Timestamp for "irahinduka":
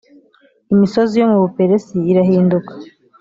2.11-2.71